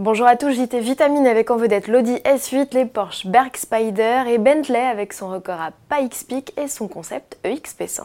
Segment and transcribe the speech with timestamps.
[0.00, 4.38] Bonjour à tous, JT Vitamine avec en vedette l'Audi S8, les Porsche Berg Spider et
[4.38, 8.04] Bentley avec son record à Pikes Peak et son concept EXP100.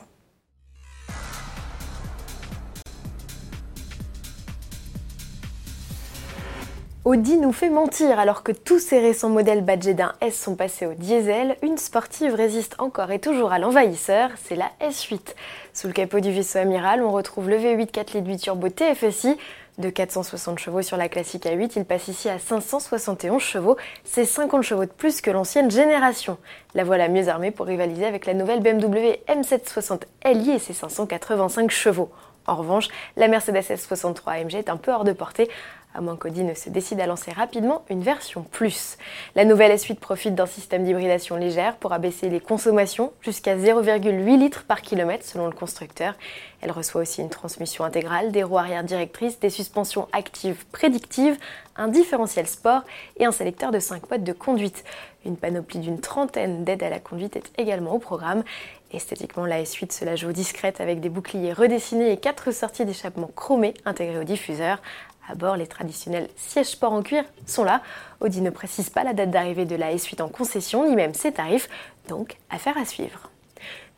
[7.05, 10.85] Audi nous fait mentir alors que tous ces récents modèles badgés d'un S sont passés
[10.85, 15.35] au diesel, une sportive résiste encore et toujours à l'envahisseur, c'est la S8.
[15.73, 19.35] Sous le capot du vaisseau amiral, on retrouve le V8 4 litres 8 turbo TFSI,
[19.79, 23.75] de 460 chevaux sur la classique A8, il passe ici à 571 chevaux.
[24.05, 26.37] C'est 50 chevaux de plus que l'ancienne génération.
[26.73, 30.03] La voilà mieux armée pour rivaliser avec la nouvelle BMW M760
[30.35, 32.11] Li et ses 585 chevaux.
[32.45, 35.49] En revanche, la Mercedes S63 AMG est un peu hors de portée,
[35.93, 38.97] à moins qu'Audi ne se décide à lancer rapidement une version plus.
[39.35, 44.63] La nouvelle S8 profite d'un système d'hybridation légère pour abaisser les consommations jusqu'à 0,8 litres
[44.63, 46.15] par kilomètre selon le constructeur.
[46.61, 51.37] Elle reçoit aussi une transmission intégrale, des roues arrière directrices, des suspensions actives prédictives,
[51.75, 52.83] un différentiel sport
[53.17, 54.83] et un sélecteur de 5 modes de conduite.
[55.25, 58.43] Une panoplie d'une trentaine d'aides à la conduite est également au programme.
[58.91, 63.29] Esthétiquement, la S8 se la joue discrète avec des boucliers redessinés et quatre sorties d'échappement
[63.35, 64.81] chromées intégrées au diffuseur.
[65.29, 67.81] À bord, les traditionnels sièges sport en cuir sont là.
[68.19, 71.31] Audi ne précise pas la date d'arrivée de la S8 en concession, ni même ses
[71.31, 71.69] tarifs,
[72.09, 73.29] donc affaire à suivre.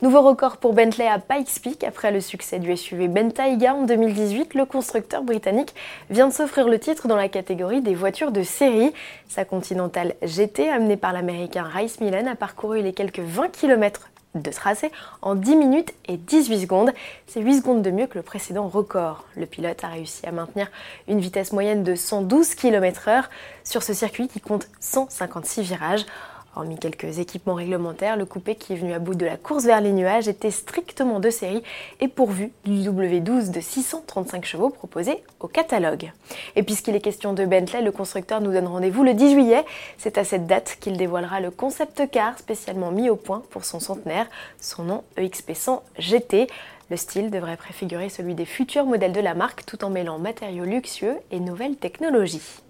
[0.02, 4.54] Nouveau record pour Bentley à Pikes Peak après le succès du SUV Bentayga en 2018.
[4.54, 5.74] Le constructeur britannique
[6.10, 8.92] vient de s'offrir le titre dans la catégorie des voitures de série.
[9.26, 14.10] Sa Continental GT, amenée par l'américain Rice Millen, a parcouru les quelques 20 km
[14.42, 14.90] de tracé
[15.22, 16.92] en 10 minutes et 18 secondes.
[17.26, 19.24] C'est 8 secondes de mieux que le précédent record.
[19.36, 20.68] Le pilote a réussi à maintenir
[21.08, 23.24] une vitesse moyenne de 112 km/h
[23.64, 26.06] sur ce circuit qui compte 156 virages.
[26.56, 29.82] Hormis quelques équipements réglementaires, le coupé qui est venu à bout de la course vers
[29.82, 31.62] les nuages était strictement de série
[32.00, 36.10] et pourvu du W12 de 635 chevaux proposé au catalogue.
[36.54, 39.66] Et puisqu'il est question de Bentley, le constructeur nous donne rendez-vous le 10 juillet.
[39.98, 43.78] C'est à cette date qu'il dévoilera le concept car spécialement mis au point pour son
[43.78, 44.26] centenaire,
[44.58, 46.46] son nom EXP100 GT.
[46.88, 50.64] Le style devrait préfigurer celui des futurs modèles de la marque tout en mêlant matériaux
[50.64, 52.62] luxueux et nouvelles technologies.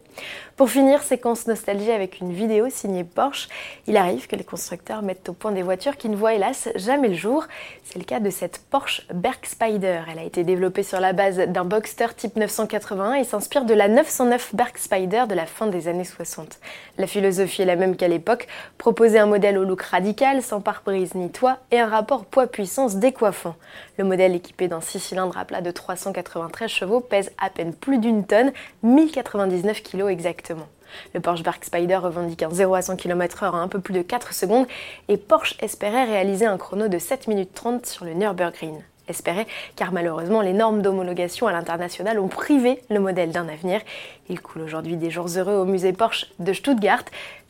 [0.57, 3.49] Pour finir, séquence nostalgie avec une vidéo signée Porsche.
[3.87, 7.09] Il arrive que les constructeurs mettent au point des voitures qui ne voient hélas jamais
[7.09, 7.45] le jour.
[7.85, 10.01] C'est le cas de cette Porsche Berg Spider.
[10.11, 13.89] Elle a été développée sur la base d'un Boxster type 981 et s'inspire de la
[13.89, 16.59] 909 Berg Spider de la fin des années 60.
[16.97, 18.47] La philosophie est la même qu'à l'époque,
[18.79, 23.57] proposer un modèle au look radical, sans pare-brise ni toit et un rapport poids-puissance décoiffant.
[23.99, 27.99] Le modèle équipé d'un 6 cylindres à plat de 393 chevaux pèse à peine plus
[27.99, 30.67] d'une tonne, 1099 kg exactement.
[31.15, 34.03] Le Porsche Berg Spider revendique un 0 à 100 km/h en un peu plus de
[34.03, 34.67] 4 secondes
[35.09, 38.83] et Porsche espérait réaliser un chrono de 7 minutes 30 sur le Nürburgring.
[39.09, 39.47] Espérait,
[39.77, 43.81] car malheureusement les normes d'homologation à l'international ont privé le modèle d'un avenir.
[44.29, 47.05] Il coule aujourd'hui des jours heureux au musée Porsche de Stuttgart.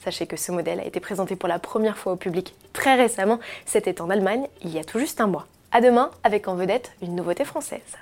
[0.05, 3.41] Sachez que ce modèle a été présenté pour la première fois au public très récemment,
[3.65, 5.47] c'était en Allemagne il y a tout juste un mois.
[5.73, 7.97] A demain avec en vedette une nouveauté française.